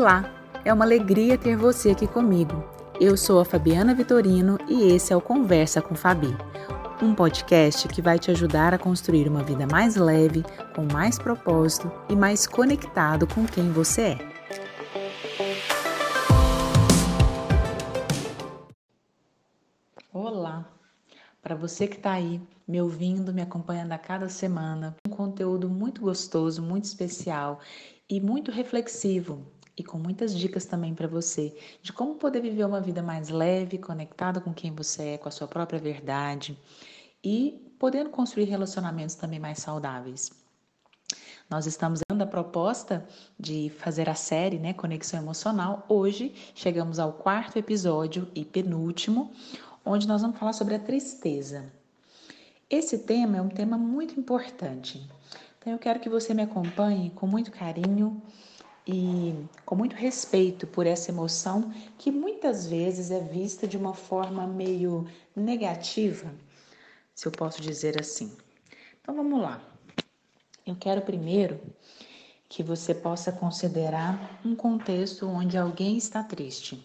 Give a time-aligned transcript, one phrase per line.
[0.00, 0.32] Olá,
[0.64, 2.62] é uma alegria ter você aqui comigo.
[3.00, 6.28] Eu sou a Fabiana Vitorino e esse é o Conversa com Fabi,
[7.02, 11.90] um podcast que vai te ajudar a construir uma vida mais leve, com mais propósito
[12.08, 14.18] e mais conectado com quem você é.
[20.12, 20.64] Olá,
[21.42, 26.02] para você que está aí me ouvindo, me acompanhando a cada semana, um conteúdo muito
[26.02, 27.58] gostoso, muito especial
[28.08, 32.80] e muito reflexivo e com muitas dicas também para você de como poder viver uma
[32.80, 36.58] vida mais leve, conectada com quem você é, com a sua própria verdade
[37.22, 40.32] e podendo construir relacionamentos também mais saudáveis.
[41.48, 43.06] Nós estamos dando a proposta
[43.38, 45.86] de fazer a série, né, Conexão Emocional.
[45.88, 49.32] Hoje chegamos ao quarto episódio e penúltimo,
[49.82, 51.72] onde nós vamos falar sobre a tristeza.
[52.68, 55.08] Esse tema é um tema muito importante.
[55.58, 58.22] Então eu quero que você me acompanhe com muito carinho
[58.90, 64.46] e com muito respeito por essa emoção que muitas vezes é vista de uma forma
[64.46, 66.34] meio negativa,
[67.14, 68.34] se eu posso dizer assim.
[69.02, 69.62] Então vamos lá.
[70.66, 71.60] Eu quero primeiro
[72.48, 76.82] que você possa considerar um contexto onde alguém está triste.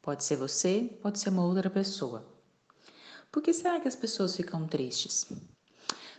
[0.00, 2.26] Pode ser você, pode ser uma outra pessoa.
[3.30, 5.30] Por que será que as pessoas ficam tristes?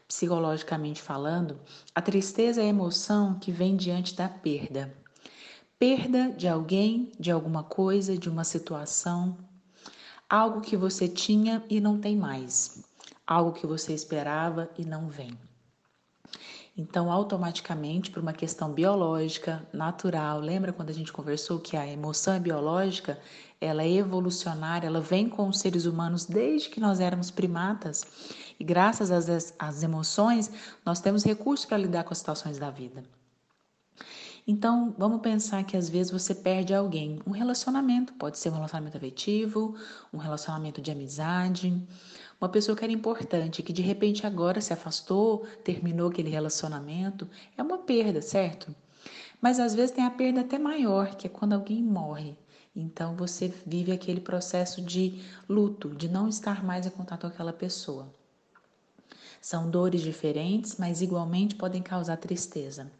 [0.07, 1.59] Psicologicamente falando,
[1.95, 4.98] a tristeza é a emoção que vem diante da perda.
[5.79, 9.37] Perda de alguém, de alguma coisa, de uma situação,
[10.29, 12.83] algo que você tinha e não tem mais,
[13.25, 15.31] algo que você esperava e não vem.
[16.77, 22.33] Então, automaticamente, por uma questão biológica, natural, lembra quando a gente conversou que a emoção
[22.33, 23.17] é biológica?
[23.61, 28.05] Ela é evolucionária, ela vem com os seres humanos desde que nós éramos primatas.
[28.59, 30.51] E graças às, às emoções,
[30.85, 33.01] nós temos recursos para lidar com as situações da vida.
[34.51, 37.19] Então, vamos pensar que às vezes você perde alguém.
[37.23, 39.75] Um relacionamento, pode ser um relacionamento afetivo,
[40.11, 41.79] um relacionamento de amizade,
[42.41, 47.61] uma pessoa que era importante, que de repente agora se afastou, terminou aquele relacionamento, é
[47.61, 48.75] uma perda, certo?
[49.39, 52.35] Mas às vezes tem a perda até maior, que é quando alguém morre.
[52.75, 57.53] Então você vive aquele processo de luto, de não estar mais em contato com aquela
[57.53, 58.11] pessoa.
[59.39, 62.91] São dores diferentes, mas igualmente podem causar tristeza.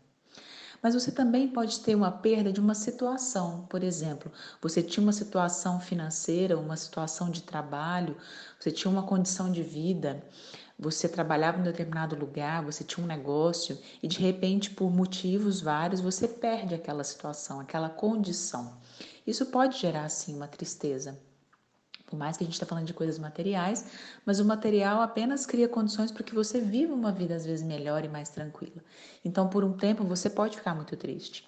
[0.82, 4.32] Mas você também pode ter uma perda de uma situação, por exemplo,
[4.62, 8.16] você tinha uma situação financeira, uma situação de trabalho,
[8.60, 10.24] você tinha uma condição de vida,
[10.78, 16.00] você trabalhava em determinado lugar, você tinha um negócio e de repente, por motivos vários,
[16.00, 18.78] você perde aquela situação, aquela condição.
[19.28, 21.20] Isso pode gerar, sim, uma tristeza.
[22.10, 23.86] Por mais que a gente está falando de coisas materiais,
[24.26, 28.04] mas o material apenas cria condições para que você viva uma vida às vezes melhor
[28.04, 28.84] e mais tranquila.
[29.24, 31.48] Então, por um tempo, você pode ficar muito triste.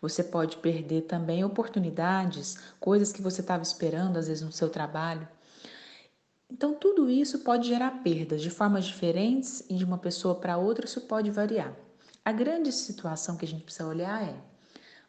[0.00, 5.26] Você pode perder também oportunidades, coisas que você estava esperando, às vezes, no seu trabalho.
[6.48, 10.84] Então, tudo isso pode gerar perdas de formas diferentes e de uma pessoa para outra,
[10.84, 11.74] isso pode variar.
[12.24, 14.40] A grande situação que a gente precisa olhar é: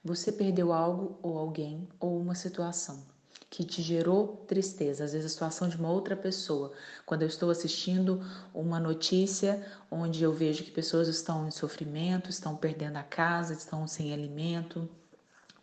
[0.03, 3.21] você perdeu algo ou alguém ou uma situação
[3.51, 6.72] que te gerou tristeza, às vezes a situação de uma outra pessoa.
[7.06, 12.56] Quando eu estou assistindo uma notícia onde eu vejo que pessoas estão em sofrimento, estão
[12.56, 14.90] perdendo a casa, estão sem alimento.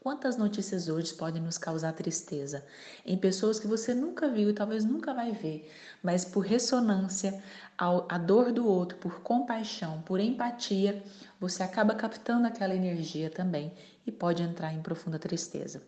[0.01, 2.63] Quantas notícias hoje podem nos causar tristeza?
[3.07, 5.67] Em pessoas que você nunca viu e talvez nunca vai ver,
[6.03, 7.43] mas por ressonância
[7.79, 11.03] à dor do outro, por compaixão, por empatia,
[11.41, 13.73] você acaba captando aquela energia também
[14.07, 15.83] e pode entrar em profunda tristeza.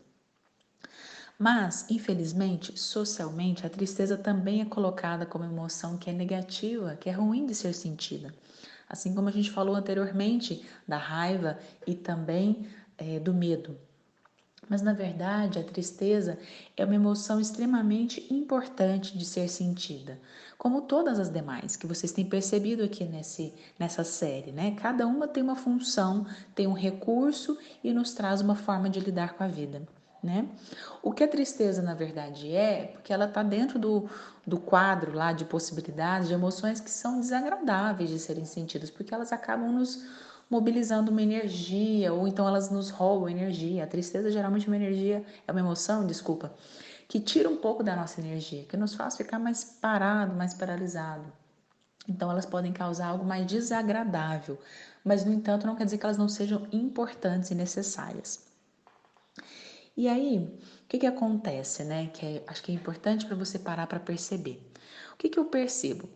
[1.42, 7.12] Mas, infelizmente, socialmente, a tristeza também é colocada como emoção que é negativa, que é
[7.12, 8.34] ruim de ser sentida.
[8.86, 12.68] Assim como a gente falou anteriormente da raiva e também
[12.98, 13.74] é, do medo.
[14.68, 16.38] Mas, na verdade, a tristeza
[16.76, 20.20] é uma emoção extremamente importante de ser sentida,
[20.58, 24.72] como todas as demais que vocês têm percebido aqui nesse, nessa série, né?
[24.72, 29.32] Cada uma tem uma função, tem um recurso e nos traz uma forma de lidar
[29.32, 29.88] com a vida
[30.22, 30.48] né?
[31.02, 34.08] O que a tristeza, na verdade, é, porque ela está dentro do,
[34.46, 39.32] do quadro lá de possibilidades, de emoções que são desagradáveis de serem sentidas, porque elas
[39.32, 40.04] acabam nos
[40.50, 43.84] mobilizando uma energia, ou então elas nos roubam energia.
[43.84, 46.52] A tristeza geralmente é uma energia, é uma emoção, desculpa,
[47.08, 51.32] que tira um pouco da nossa energia, que nos faz ficar mais parado, mais paralisado.
[52.08, 54.58] Então elas podem causar algo mais desagradável,
[55.04, 58.49] mas no entanto não quer dizer que elas não sejam importantes e necessárias.
[60.00, 62.06] E aí, o que, que acontece, né?
[62.06, 64.58] Que é, acho que é importante para você parar para perceber.
[65.12, 66.08] O que, que eu percebo?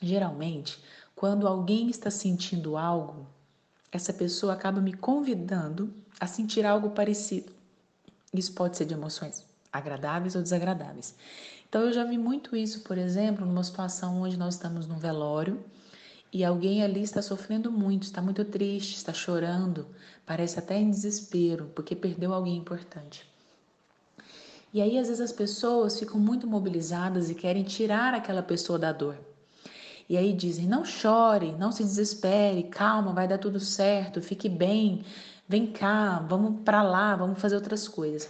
[0.00, 0.78] Geralmente,
[1.16, 3.26] quando alguém está sentindo algo,
[3.90, 7.52] essa pessoa acaba me convidando a sentir algo parecido.
[8.32, 11.16] Isso pode ser de emoções agradáveis ou desagradáveis.
[11.68, 15.60] Então eu já vi muito isso, por exemplo, numa situação onde nós estamos num velório
[16.32, 19.86] e alguém ali está sofrendo muito, está muito triste, está chorando,
[20.24, 23.26] parece até em desespero, porque perdeu alguém importante.
[24.72, 28.92] E aí às vezes as pessoas ficam muito mobilizadas e querem tirar aquela pessoa da
[28.92, 29.16] dor.
[30.08, 35.04] E aí dizem: não chore, não se desespere, calma, vai dar tudo certo, fique bem,
[35.48, 38.28] vem cá, vamos para lá, vamos fazer outras coisas.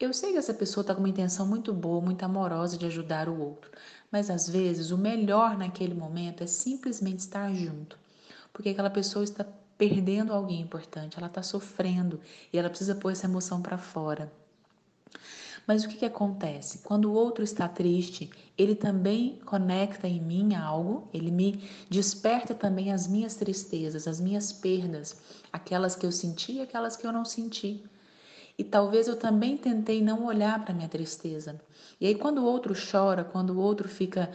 [0.00, 3.28] Eu sei que essa pessoa está com uma intenção muito boa, muito amorosa de ajudar
[3.28, 3.70] o outro,
[4.12, 7.98] mas às vezes o melhor naquele momento é simplesmente estar junto,
[8.52, 9.44] porque aquela pessoa está
[9.78, 12.20] perdendo alguém importante, ela está sofrendo
[12.52, 14.30] e ela precisa pôr essa emoção para fora.
[15.66, 16.78] Mas o que, que acontece?
[16.78, 22.92] Quando o outro está triste, ele também conecta em mim algo, ele me desperta também
[22.92, 25.16] as minhas tristezas, as minhas perdas,
[25.52, 27.82] aquelas que eu senti e aquelas que eu não senti.
[28.58, 31.60] E talvez eu também tentei não olhar para minha tristeza.
[32.00, 34.30] E aí, quando o outro chora, quando o outro fica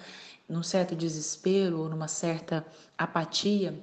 [0.49, 2.65] num certo desespero ou numa certa
[2.97, 3.77] apatia,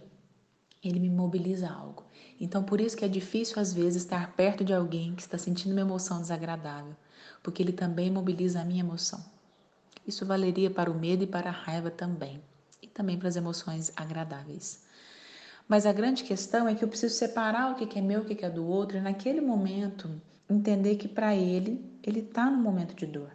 [0.82, 2.04] ele me mobiliza algo.
[2.38, 5.72] Então, por isso que é difícil às vezes estar perto de alguém que está sentindo
[5.72, 6.94] uma emoção desagradável,
[7.42, 9.24] porque ele também mobiliza a minha emoção.
[10.06, 12.42] Isso valeria para o medo e para a raiva também,
[12.82, 14.83] e também para as emoções agradáveis.
[15.66, 18.44] Mas a grande questão é que eu preciso separar o que é meu, o que
[18.44, 20.10] é do outro, e naquele momento
[20.48, 23.30] entender que para ele, ele está no momento de dor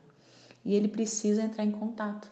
[0.63, 2.29] e ele precisa entrar em contato.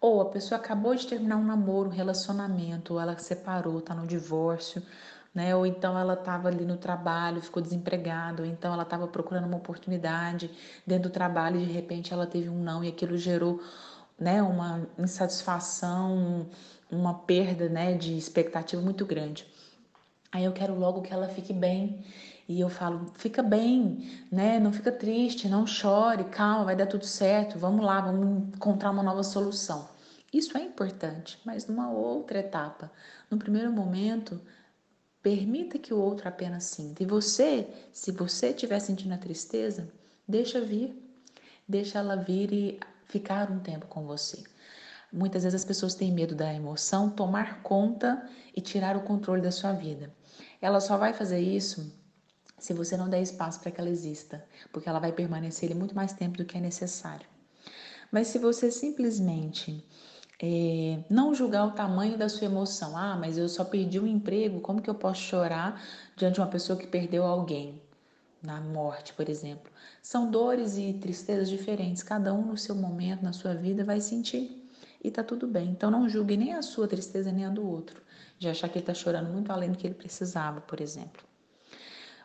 [0.00, 4.06] Ou a pessoa acabou de terminar um namoro, um relacionamento, ou ela separou, está no
[4.06, 4.82] divórcio,
[5.34, 5.54] né?
[5.54, 9.56] Ou então ela estava ali no trabalho, ficou desempregada, ou então ela estava procurando uma
[9.56, 10.50] oportunidade
[10.86, 13.60] dentro do trabalho e de repente ela teve um não e aquilo gerou,
[14.18, 16.48] né, uma insatisfação,
[16.90, 19.46] uma perda, né, de expectativa muito grande.
[20.32, 22.04] Aí eu quero logo que ela fique bem.
[22.48, 24.58] E eu falo, fica bem, né?
[24.58, 27.58] Não fica triste, não chore, calma, vai dar tudo certo.
[27.58, 29.86] Vamos lá, vamos encontrar uma nova solução.
[30.32, 32.90] Isso é importante, mas numa outra etapa.
[33.30, 34.40] No primeiro momento,
[35.22, 37.02] Permita que o outro apenas sinta.
[37.02, 39.92] E você, se você estiver sentindo a tristeza,
[40.26, 40.96] deixa vir.
[41.68, 44.42] Deixa ela vir e ficar um tempo com você.
[45.12, 49.50] Muitas vezes as pessoas têm medo da emoção tomar conta e tirar o controle da
[49.50, 50.14] sua vida.
[50.60, 51.92] Ela só vai fazer isso
[52.58, 55.94] se você não der espaço para que ela exista, porque ela vai permanecer ali muito
[55.94, 57.26] mais tempo do que é necessário.
[58.10, 59.84] Mas se você simplesmente
[60.40, 62.96] é, não julgar o tamanho da sua emoção.
[62.96, 65.82] Ah, mas eu só perdi um emprego, como que eu posso chorar
[66.16, 67.82] diante de uma pessoa que perdeu alguém?
[68.42, 69.70] Na morte, por exemplo.
[70.02, 74.68] São dores e tristezas diferentes, cada um no seu momento, na sua vida, vai sentir.
[75.02, 75.70] E tá tudo bem.
[75.70, 78.02] Então não julgue nem a sua tristeza nem a do outro,
[78.38, 81.22] de achar que ele tá chorando muito além do que ele precisava, por exemplo.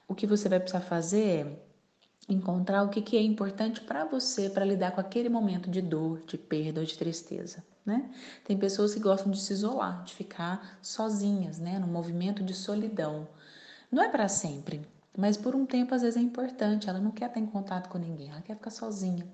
[0.07, 4.65] O que você vai precisar fazer é encontrar o que é importante para você para
[4.65, 8.09] lidar com aquele momento de dor, de perda ou de tristeza né?
[8.43, 11.79] Tem pessoas que gostam de se isolar, de ficar sozinhas, né?
[11.79, 13.27] No movimento de solidão.
[13.91, 14.81] Não é para sempre,
[15.15, 16.89] mas por um tempo às vezes é importante.
[16.89, 19.25] Ela não quer estar em contato com ninguém, ela quer ficar sozinha.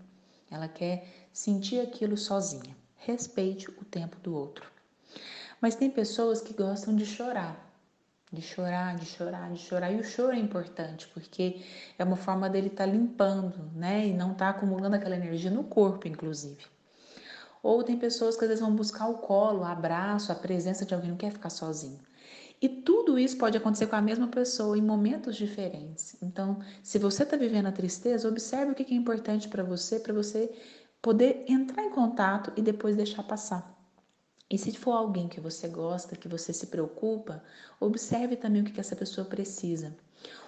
[0.52, 2.76] Ela quer sentir aquilo sozinha.
[2.96, 4.70] Respeite o tempo do outro.
[5.62, 7.70] Mas tem pessoas que gostam de chorar,
[8.32, 9.92] de chorar, de chorar, de chorar.
[9.92, 11.62] E o choro é importante porque
[11.98, 14.08] é uma forma dele estar tá limpando, né?
[14.08, 16.66] E não estar tá acumulando aquela energia no corpo, inclusive.
[17.62, 20.94] Ou tem pessoas que às vezes vão buscar o colo, o abraço, a presença de
[20.94, 22.00] alguém, não quer ficar sozinho.
[22.62, 26.16] E tudo isso pode acontecer com a mesma pessoa em momentos diferentes.
[26.22, 30.14] Então, se você está vivendo a tristeza, observe o que é importante para você, para
[30.14, 30.52] você
[31.02, 33.78] poder entrar em contato e depois deixar passar.
[34.50, 37.44] E se for alguém que você gosta, que você se preocupa,
[37.80, 39.96] observe também o que essa pessoa precisa.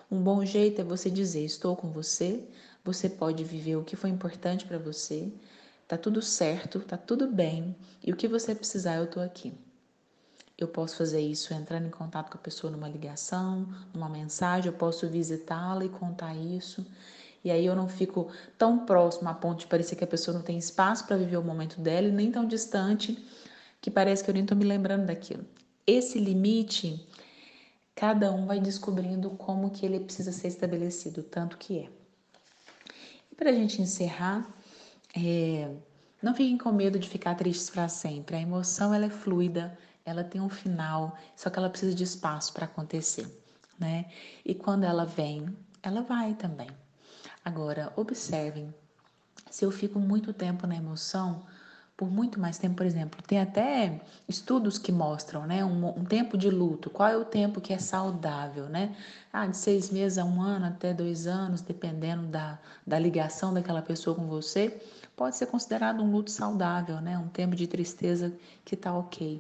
[0.10, 2.44] Um bom jeito é você dizer: Estou com você,
[2.84, 5.32] você pode viver o que foi importante para você,
[5.92, 7.76] Tá tudo certo, tá tudo bem.
[8.02, 9.54] E o que você precisar, eu tô aqui.
[10.64, 14.78] Eu posso fazer isso entrando em contato com a pessoa numa ligação, numa mensagem, eu
[14.78, 16.86] posso visitá-la e contar isso.
[17.44, 20.44] E aí eu não fico tão próximo a ponto de parecer que a pessoa não
[20.44, 23.18] tem espaço para viver o momento dela e nem tão distante
[23.82, 25.44] que parece que eu nem estou me lembrando daquilo.
[25.88, 27.04] Esse limite,
[27.96, 31.90] cada um vai descobrindo como que ele precisa ser estabelecido, tanto que é.
[33.32, 34.48] E para a gente encerrar,
[35.18, 35.72] é,
[36.22, 38.36] não fiquem com medo de ficar tristes para sempre.
[38.36, 42.54] A emoção ela é fluida, ela tem um final, só que ela precisa de espaço
[42.54, 43.28] para acontecer,
[43.80, 44.06] né?
[44.46, 45.46] E quando ela vem,
[45.82, 46.70] ela vai também.
[47.44, 48.74] Agora, observem,
[49.50, 51.44] se eu fico muito tempo na emoção,
[52.02, 56.36] por muito mais tempo, por exemplo, tem até estudos que mostram, né, um, um, tempo
[56.36, 56.90] de luto.
[56.90, 58.96] Qual é o tempo que é saudável, né?
[59.32, 63.84] Ah, de seis meses a um ano, até dois anos, dependendo da, da ligação daquela
[63.84, 64.82] pessoa com você,
[65.16, 67.20] pode ser considerado um luto saudável, né?
[67.20, 68.34] Um tempo de tristeza
[68.66, 69.40] que tá ok.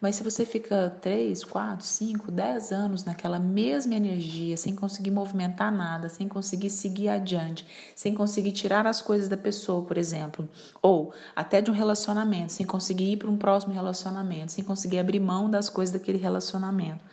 [0.00, 5.70] Mas se você fica 3, 4, 5, 10 anos naquela mesma energia, sem conseguir movimentar
[5.70, 10.48] nada, sem conseguir seguir adiante, sem conseguir tirar as coisas da pessoa, por exemplo,
[10.80, 15.20] ou até de um relacionamento, sem conseguir ir para um próximo relacionamento, sem conseguir abrir
[15.20, 17.04] mão das coisas daquele relacionamento,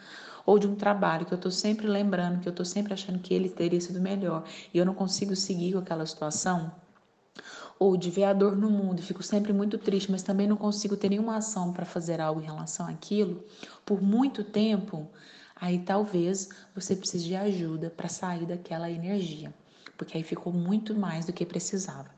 [0.45, 3.33] ou de um trabalho que eu estou sempre lembrando, que eu estou sempre achando que
[3.33, 6.71] ele teria sido melhor e eu não consigo seguir com aquela situação,
[7.79, 10.57] ou de ver a dor no mundo e fico sempre muito triste, mas também não
[10.57, 13.43] consigo ter nenhuma ação para fazer algo em relação àquilo,
[13.85, 15.07] por muito tempo,
[15.55, 19.53] aí talvez você precise de ajuda para sair daquela energia,
[19.97, 22.09] porque aí ficou muito mais do que precisava.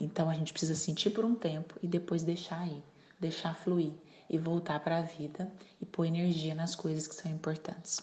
[0.00, 2.82] Então a gente precisa sentir por um tempo e depois deixar ir,
[3.18, 3.92] deixar fluir
[4.28, 5.50] e voltar para a vida
[5.80, 8.00] e pôr energia nas coisas que são importantes.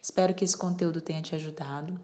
[0.00, 2.00] Espero que esse conteúdo tenha te ajudado.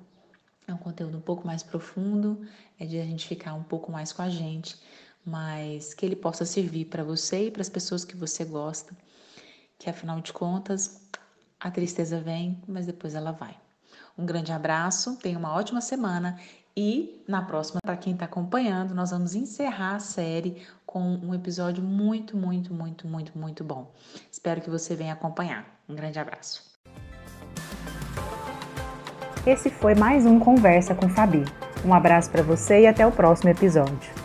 [0.66, 2.46] É um conteúdo um pouco mais profundo,
[2.78, 4.76] é de a gente ficar um pouco mais com a gente,
[5.24, 8.96] mas que ele possa servir para você e para as pessoas que você gosta,
[9.78, 11.08] que afinal de contas
[11.60, 13.56] a tristeza vem, mas depois ela vai.
[14.16, 16.38] Um grande abraço, tenha uma ótima semana
[16.76, 21.82] e na próxima, para quem está acompanhando, nós vamos encerrar a série com um episódio
[21.82, 23.92] muito, muito, muito, muito, muito bom.
[24.30, 25.80] Espero que você venha acompanhar.
[25.88, 26.73] Um grande abraço.
[29.46, 31.44] Esse foi mais um Conversa com Fabi.
[31.84, 34.23] Um abraço para você e até o próximo episódio.